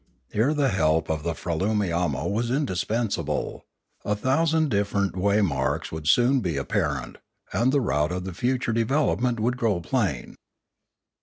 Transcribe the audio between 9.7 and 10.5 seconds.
plain.